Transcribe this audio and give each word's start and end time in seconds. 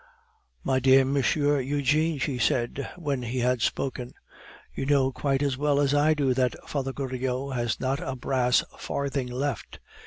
"My 0.63 0.79
dear 0.79 1.05
Monsieur 1.05 1.59
Eugene," 1.59 2.17
she 2.17 2.39
said, 2.39 2.89
when 2.95 3.21
he 3.21 3.37
had 3.37 3.61
spoken, 3.61 4.13
"you 4.73 4.83
know 4.87 5.11
quite 5.11 5.43
as 5.43 5.59
well 5.59 5.79
as 5.79 5.93
I 5.93 6.15
do 6.15 6.33
that 6.33 6.55
Father 6.67 6.91
Goriot 6.91 7.53
has 7.53 7.79
not 7.79 7.99
a 7.99 8.15
brass 8.15 8.63
farthing 8.79 9.27
left. 9.27 9.79